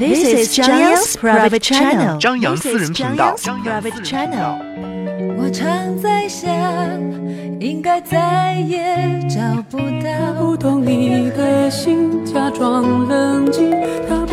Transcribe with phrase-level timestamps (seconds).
[0.00, 2.16] This is 张扬 private channel。
[2.18, 3.34] 张扬私人频道。
[3.36, 4.56] 张扬 private channel。
[5.38, 5.68] 我常
[6.00, 6.48] 在想，
[7.60, 8.96] 应该再也
[9.28, 10.32] 找不到。
[10.40, 13.72] 不懂你的心，假装冷静。
[14.08, 14.24] 他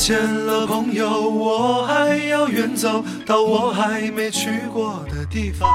[0.00, 5.68] 见了，朋友，我还要远走到我还没去过的地方。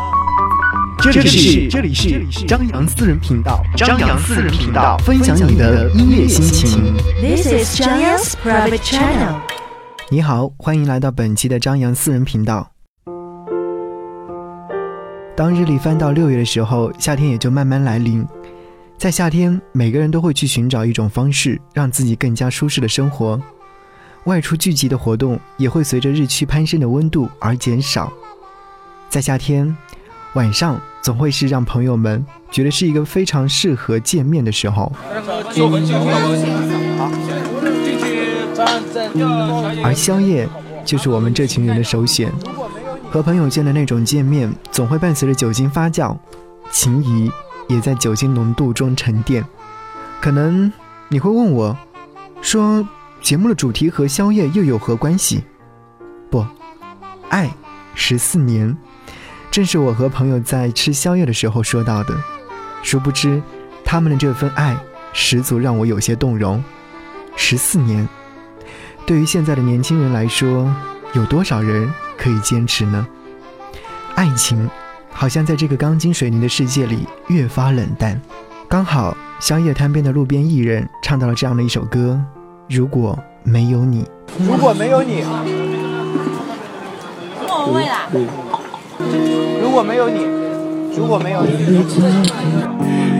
[0.99, 6.95] 这里是这里是张扬私人频道，张扬私人频道，分享你的音乐心情。
[7.21, 9.35] This is 张扬 private channel。
[10.09, 12.71] 你好，欢迎来到本期的张扬私人频道。
[15.37, 18.25] 当日历翻到六月的时候，夏天也就慢慢来临。
[18.97, 23.39] 在夏天，每个人都会去寻找一种方式，让自己更加舒适的生活。
[24.25, 28.11] 外出聚集的活动也会随着日趋攀升的温度而减少。
[29.07, 29.75] 在夏天，
[30.33, 34.91] 晚上总会是让朋友们觉得是一个非常适合见面的时候。
[39.83, 40.49] 而宵夜
[40.83, 42.31] 就是我们这群人的首选。
[43.11, 46.17] 和朋友间的那种见面，总会伴随着酒精发酵，
[46.71, 47.31] 情谊
[47.69, 49.45] 也在酒精浓度中沉淀。
[50.19, 50.73] 可能
[51.07, 51.77] 你会问我，
[52.41, 52.85] 说
[53.25, 55.43] 节目的主题和宵夜又有何关系？
[56.29, 56.45] 不，
[57.27, 57.51] 爱
[57.95, 58.77] 十四年，
[59.49, 62.15] 正是我和朋友在吃宵夜的时候说到的。
[62.83, 63.41] 殊不知，
[63.83, 64.77] 他们的这份爱
[65.11, 66.63] 十足让我有些动容。
[67.35, 68.07] 十四年，
[69.07, 70.71] 对于现在的年轻人来说，
[71.13, 73.07] 有多少人可以坚持呢？
[74.13, 74.69] 爱情
[75.09, 78.21] 好像在这个钢筋水泥的世界里越发冷淡。
[78.69, 82.23] 刚好宵夜摊边的路边艺人唱到了这样的一首歌：
[82.67, 84.03] 如果没有你，
[84.39, 85.23] 如果没有你，
[87.47, 88.09] 莫文蔚啦，
[89.61, 90.25] 如果没有你，
[90.97, 91.51] 如果没有你，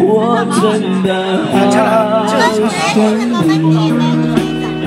[0.02, 2.98] 我真的好想
[3.54, 3.94] 你，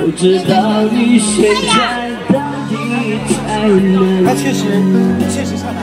[0.01, 2.35] 不知道你现在到
[2.69, 2.75] 底
[3.31, 3.39] 在。
[3.47, 4.27] 哪里。
[4.27, 4.65] 他确实
[5.31, 5.79] 确实唱的。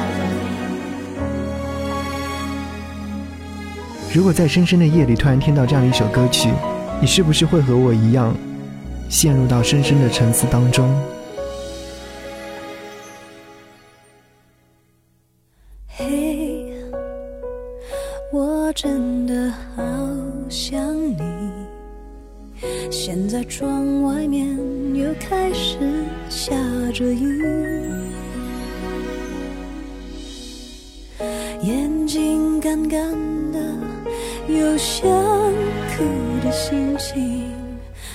[4.13, 6.49] 如果在深深的夜里突然听到这样一首歌曲，
[6.99, 8.33] 你是不是会和我一样，
[9.15, 10.93] 陷入到深深的沉思当中？
[15.87, 16.73] 嘿，
[18.33, 19.81] 我真的好
[20.49, 21.21] 想你。
[22.91, 24.45] 现在窗外面
[24.93, 25.77] 又开始
[26.29, 26.53] 下
[26.93, 27.41] 着雨，
[31.63, 33.13] 眼睛干干
[33.53, 33.59] 的，
[34.49, 35.09] 有想
[35.95, 36.03] 哭
[36.43, 37.44] 的心情。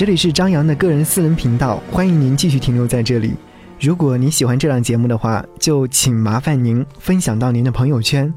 [0.00, 3.34] 这里是张扬的个人私人频道，欢迎您继续停留在这里。
[3.78, 8.32] 如果您喜欢这档节目的话，就请麻烦您分享到您的朋友圈。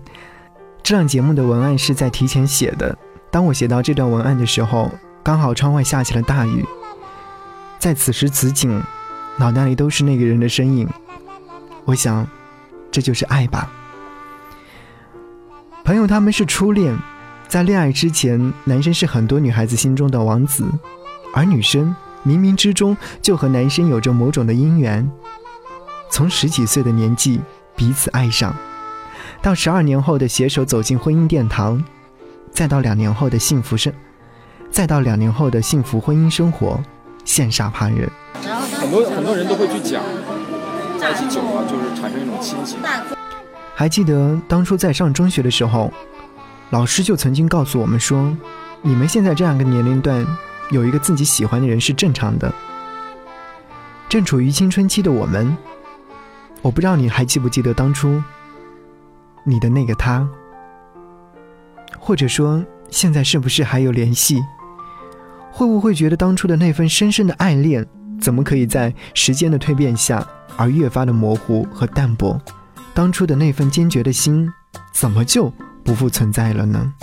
[0.84, 2.94] 这档节目的文案是在提前写的，
[3.32, 4.92] 当我写到这段文案的时候，
[5.24, 6.66] 刚好窗外下起了大雨。
[7.80, 8.84] 在此时此景，
[9.38, 10.86] 脑袋里都是那个人的身影。
[11.86, 12.28] 我想，
[12.92, 13.72] 这就是爱吧。
[15.86, 16.94] 朋友他们是初恋，
[17.48, 20.66] 在恋爱之前，男生是很多女孩子心中的王子。
[21.34, 21.94] 而女生
[22.26, 25.10] 冥冥之中就和男生有着某种的姻缘，
[26.10, 27.42] 从十几岁的年纪
[27.76, 28.56] 彼此爱上，
[29.42, 31.84] 到十二年后的携手走进婚姻殿堂，
[32.52, 33.92] 再到两年后的幸福生，
[34.72, 36.80] 再到两年后的幸福婚姻生活，
[37.26, 38.10] 羡煞旁人。
[38.80, 40.02] 很多很多人都会去讲，
[41.00, 42.78] 在一起久了就是产生一种亲情。
[43.74, 45.92] 还记得当初在上中学的时候，
[46.70, 48.38] 老师就曾经告诉我们说，
[48.84, 50.26] 你们现在这样一个年龄段。
[50.72, 52.54] 有一个自己喜欢的人是正常的。
[54.10, 55.56] 正处于青春期的我们，
[56.62, 58.22] 我不知道你还记不记得当初
[59.44, 60.28] 你的那个他，
[61.98, 64.40] 或者说现在是不是还有联系？
[65.52, 67.86] 会不会觉得当初的那份深深的爱恋，
[68.22, 70.28] 怎么可以在时间的蜕变下
[70.58, 72.40] 而越发的模糊和淡薄？
[72.94, 74.52] 当初的那份坚决的心，
[74.92, 75.52] 怎么就
[75.84, 76.94] 不复存在了呢？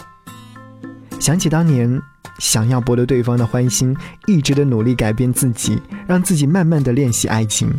[1.19, 2.01] 想起当年。
[2.41, 3.95] 想要博得对方的欢心，
[4.27, 7.71] 一直的努力改变自己，让自己慢慢的练习爱情。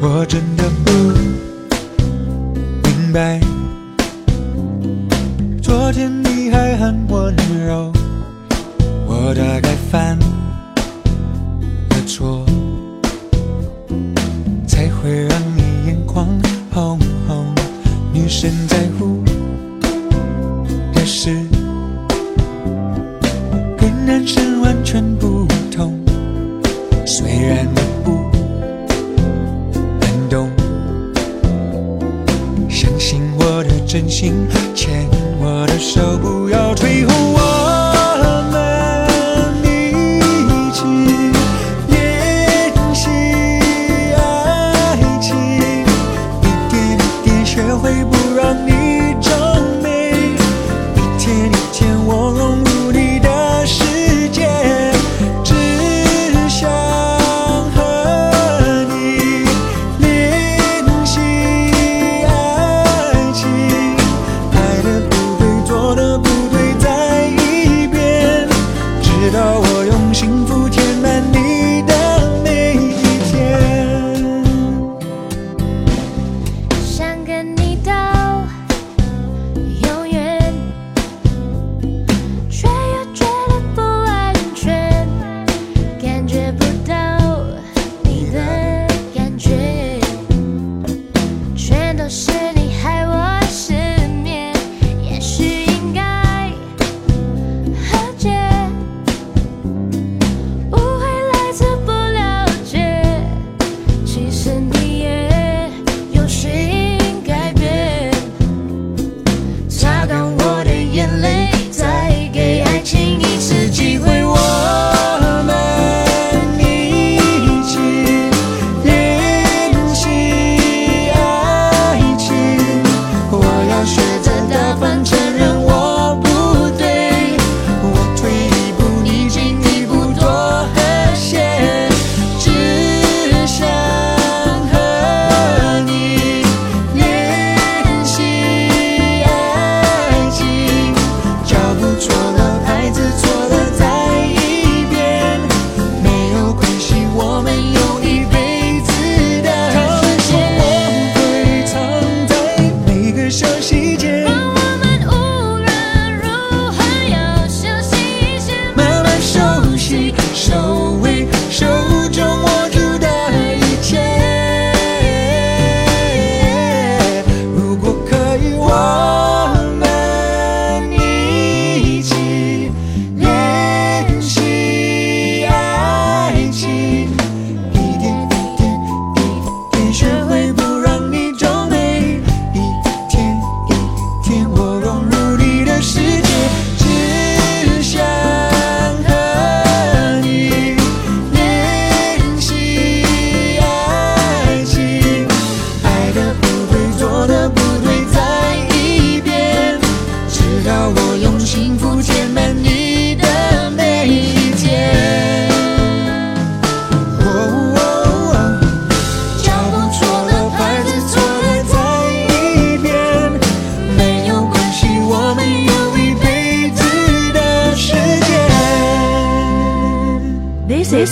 [0.00, 0.92] 我真的不
[2.82, 3.40] 明白，
[5.62, 7.32] 昨天你还很温
[7.64, 7.92] 柔，
[9.06, 10.18] 我大概犯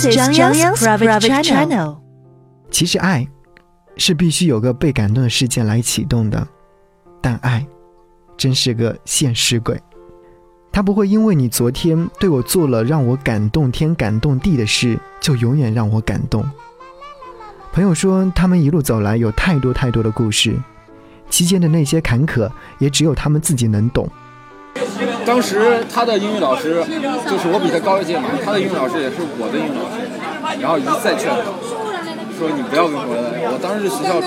[0.01, 1.97] This is John Young's private channel.
[2.71, 3.27] 其实爱
[3.97, 6.47] 是必须有个被感动的事件来启动的，
[7.21, 7.63] 但爱
[8.35, 9.79] 真是个现实鬼，
[10.71, 16.43] 它不会因为你昨天对我做了让我感动天感动地的事，就永远让我感动。
[17.71, 20.57] 朋友说，他们一路走来有太多太多的故事，
[21.29, 24.09] 期间的那些坎坷，也只有他们自己能懂。
[25.25, 26.83] 当时他的英语老师
[27.29, 30.01] 就是我比他高一届嘛，他的英语老师也是我的英语老师，
[30.61, 31.51] 然后一再劝他，
[32.37, 33.51] 说你不要跟回来。
[33.51, 34.19] 我当时学校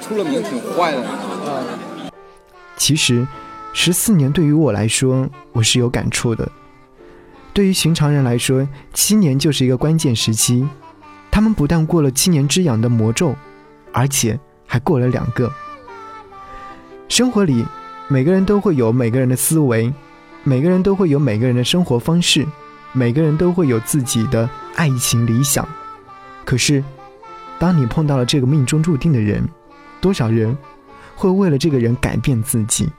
[0.00, 1.64] 出了名挺坏的，啊，
[2.76, 3.26] 其实，
[3.72, 6.48] 十四年对于我来说，我是有感触的。
[7.52, 10.66] 对于寻常人来说，七年就是一个关键时期。
[11.30, 13.34] 他们不但过了七年之痒的魔咒，
[13.92, 15.50] 而且还过了两个。
[17.08, 17.64] 生活里，
[18.08, 19.92] 每个人都会有每个人的思维，
[20.42, 22.46] 每个人都会有每个人的生活方式，
[22.92, 25.66] 每个人都会有自己的爱情理想。
[26.44, 26.84] 可是，
[27.58, 29.48] 当你碰到了这个命中注定的人，
[30.00, 30.56] 多少人
[31.14, 32.90] 会为了这个人改变自己？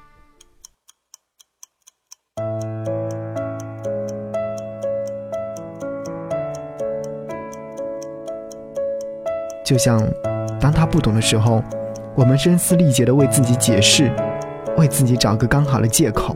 [9.64, 10.02] 就像
[10.60, 11.64] 当他不懂的时候，
[12.16, 14.12] 我们声嘶力竭的为自己解释，
[14.78, 16.36] 为自己找个刚好的借口。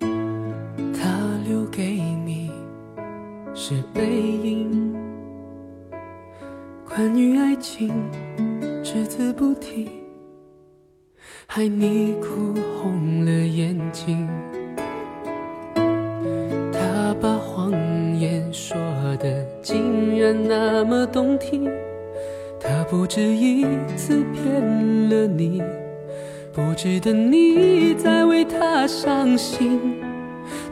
[0.00, 1.08] 他
[1.46, 2.50] 留给你
[3.54, 4.94] 是背影，
[6.88, 7.92] 关于爱情
[8.82, 9.88] 只字不提，
[11.46, 14.28] 害你哭红了眼睛。
[16.72, 17.72] 他把谎
[18.18, 18.76] 言说
[19.18, 21.70] 的竟然那么动听，
[22.60, 23.64] 他不止一
[23.96, 25.62] 次骗了你，
[26.54, 30.00] 不值得你再为他伤心。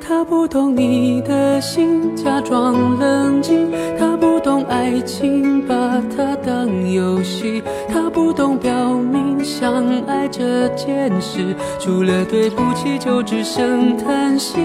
[0.01, 3.69] 他不懂你的心，假装冷静。
[3.99, 7.61] 他不懂爱情，把它当游戏。
[7.89, 14.61] 他不懂表明相爱这件事，除了对不起就只剩叹息。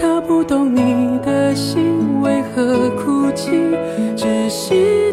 [0.00, 3.50] 他不懂你的心为何哭泣，
[4.16, 5.12] 窒息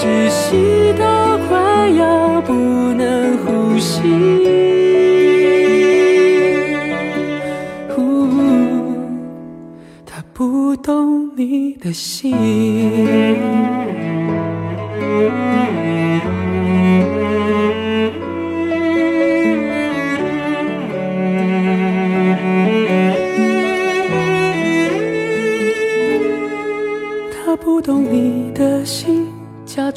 [0.00, 2.54] 窒息到快要不
[2.94, 4.00] 能呼吸。
[7.90, 8.26] 呼
[10.06, 12.34] 他不懂你的心。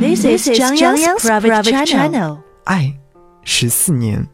[0.00, 2.38] This is Zhang Yang's private channel.
[2.64, 2.94] 爱
[3.42, 4.24] 十四年。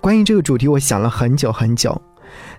[0.00, 2.00] 关于这个主题，我想了很久很久，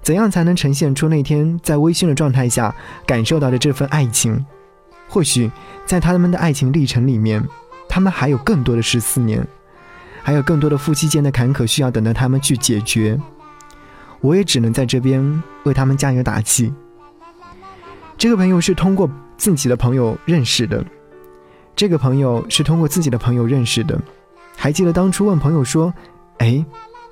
[0.01, 4.45] 怎样才能呈现出那天在微醺的状态下感受到的这份爱情？
[5.07, 5.49] 或许
[5.85, 7.41] 在他们的爱情历程里面，
[7.87, 9.47] 他们还有更多的十四年，
[10.21, 13.17] 还有更多的夫妻间的坎坷需要等待他们去解决。
[14.19, 16.73] 我也只能在这边为他们加油打气。
[18.17, 19.09] 这个朋友是通过
[19.43, 20.81] 自己的朋友认识的，
[21.75, 24.01] 这个朋友是通过自己的朋友认识的。
[24.55, 25.93] 还记得当初问朋友说
[26.39, 26.65] ：“哎，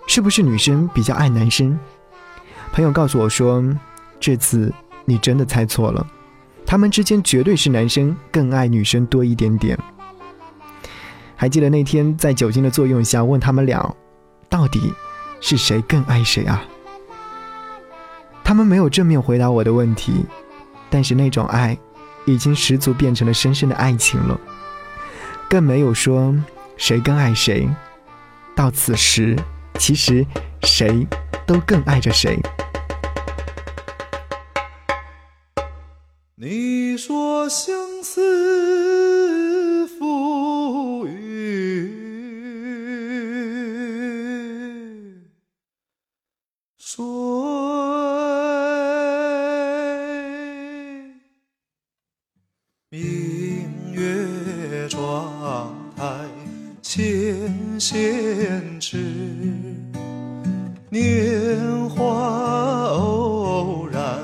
[0.08, 1.78] 是不是女生比较爱男生？”
[2.72, 3.62] 朋友告诉我说
[4.18, 6.08] ：“这次你真的猜错了，
[6.66, 9.78] 他们之间绝对是男生更爱女生多一点点。”
[11.36, 13.94] 还记得那天在酒精的作用下问他们俩，
[14.48, 14.94] 到底
[15.42, 16.64] 是谁更爱谁啊？
[18.42, 20.24] 他们没有正面回答我的问题，
[20.90, 21.78] 但是那种爱
[22.26, 24.40] 已经十足变成了深深的爱情了，
[25.50, 26.36] 更没有说
[26.78, 27.70] 谁更爱谁。
[28.56, 29.38] 到此时，
[29.80, 30.26] 其实
[30.64, 31.08] 谁
[31.46, 32.40] 都更爱着谁。
[36.36, 38.91] 你说相思
[54.92, 56.04] 窗台
[56.82, 58.98] 纤纤指，
[60.90, 64.20] 年华偶然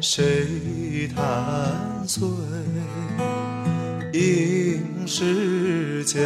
[0.00, 1.22] 谁弹
[2.08, 2.26] 碎？
[4.14, 6.18] 应是佳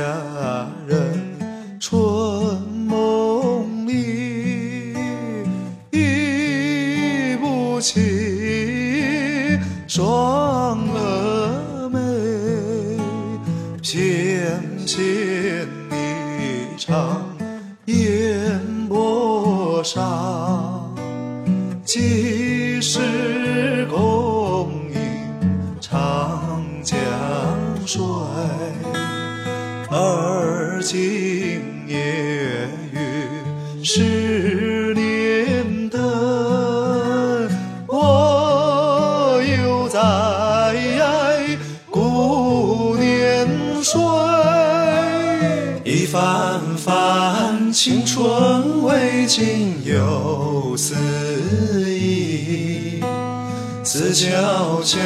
[34.10, 36.00] 十年灯，
[37.86, 40.00] 我又在
[41.88, 43.46] 顾年
[43.84, 44.00] 岁。
[45.84, 50.96] 一番番青春未尽又思
[51.88, 53.00] 忆，
[53.84, 54.98] 思悄悄，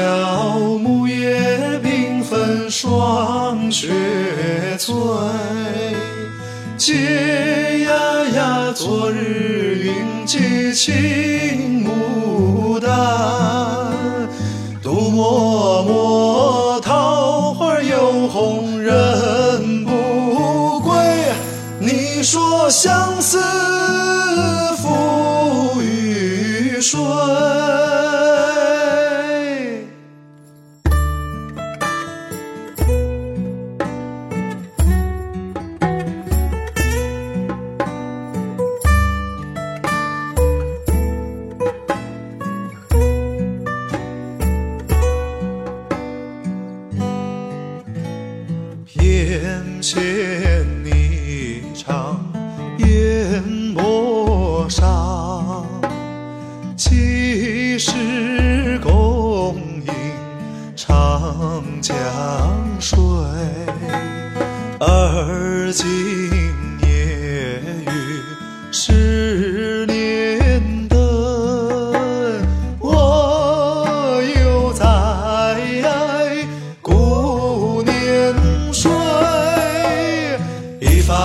[0.79, 3.91] 木叶缤纷，霜雪
[4.79, 4.95] 催。
[8.75, 12.91] 昨日云髻青牡丹，
[14.83, 20.93] 独默默，桃花又红人不归。
[21.79, 22.69] 你说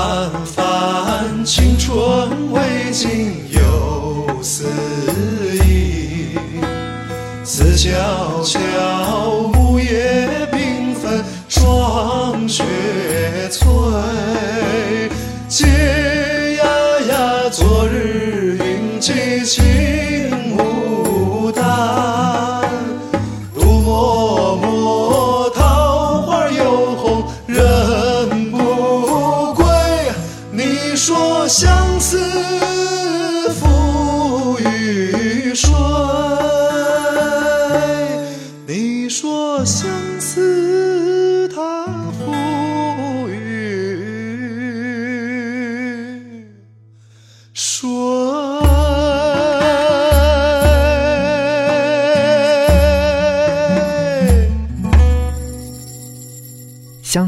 [0.09, 0.58] 一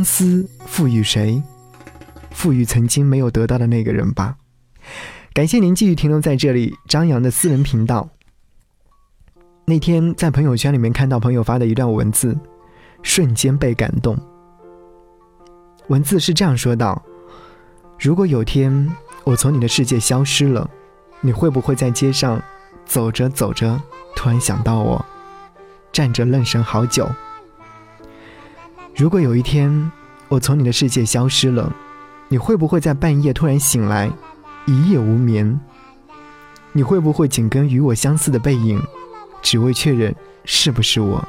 [0.01, 1.43] 相思赋予谁？
[2.31, 4.35] 赋予曾经没有得到的那个人吧。
[5.31, 8.09] 感谢您继续停留在这里，张扬的私人频道。
[9.63, 12.35] 那天在朋友圈里面看到朋友发的一段文字，
[13.03, 14.17] 瞬间被感动。
[15.89, 16.99] 文字是这样说道
[18.01, 18.91] ：“如果有天
[19.23, 20.67] 我从你的世界消失了，
[21.19, 22.41] 你会不会在街上
[22.87, 23.79] 走着走着，
[24.15, 25.05] 突然想到我，
[25.91, 27.07] 站着愣神好久？
[28.95, 29.91] 如果有一天
[30.27, 31.73] 我从你的世界消失了，
[32.27, 34.11] 你会不会在半夜突然醒来，
[34.65, 35.59] 一夜无眠？
[36.73, 38.81] 你会不会紧跟与我相似的背影，
[39.41, 41.25] 只为确认是不是我？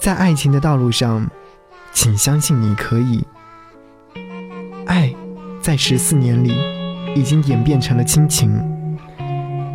[0.00, 1.28] 在爱情的道路上，
[1.92, 3.24] 请相信你可以。
[4.86, 5.14] 爱，
[5.60, 6.54] 在十四年里，
[7.14, 8.50] 已经演变成了亲情，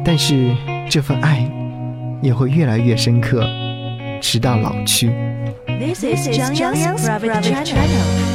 [0.04, 0.56] 但是
[0.90, 1.50] 这份爱，
[2.22, 3.48] 也会越来越深刻，
[4.24, 5.12] 直到老去。
[5.68, 8.33] This is Zhang Yang's private channel.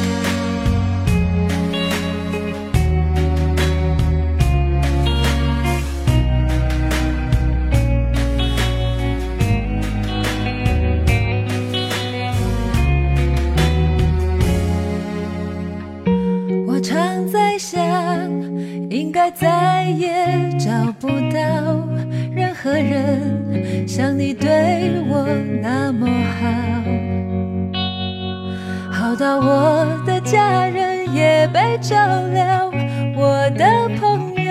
[29.68, 31.94] 我的家人也被照
[32.32, 32.70] 料，
[33.14, 33.66] 我的
[34.00, 34.50] 朋友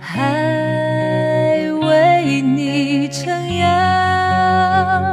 [0.00, 5.12] 还为你撑腰，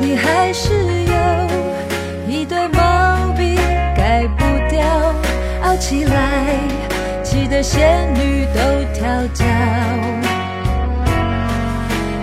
[0.00, 1.14] 你还是有。
[2.28, 3.54] 一堆毛病
[3.96, 4.84] 改不掉，
[5.62, 6.58] 傲起来
[7.22, 8.60] 气得仙女都
[8.92, 9.44] 跳脚。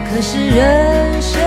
[0.10, 1.42] 可是人生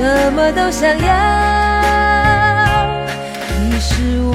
[0.00, 1.04] 什么都想要。
[3.60, 3.92] 你是
[4.32, 4.34] 我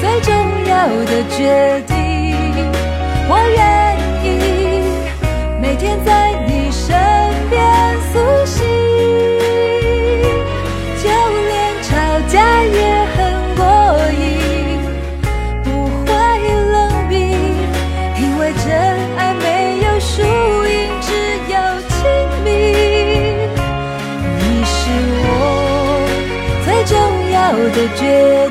[0.00, 0.32] 最重
[0.66, 1.38] 要的决
[1.86, 1.93] 定，
[27.76, 28.43] 的决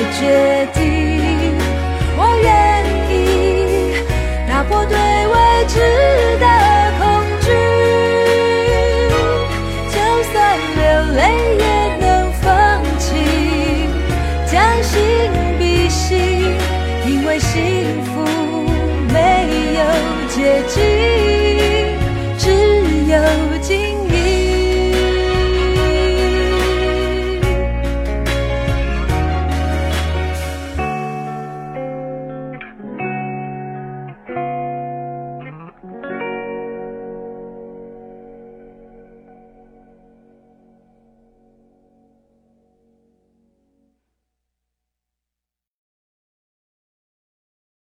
[0.00, 0.99] 的决定。